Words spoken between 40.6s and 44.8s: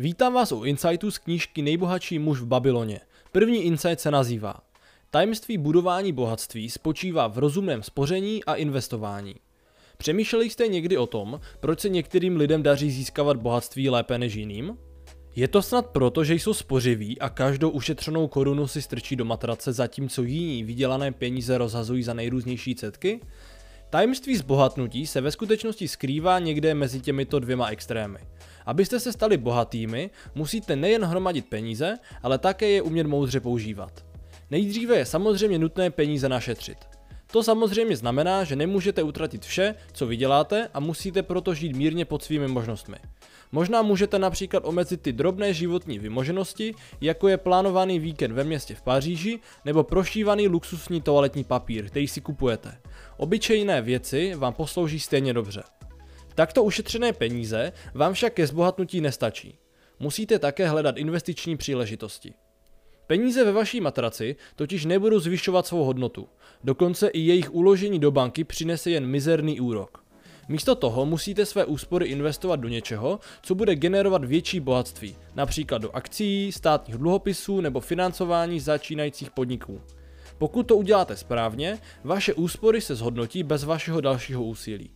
a musíte proto žít mírně pod svými možnostmi. Možná můžete například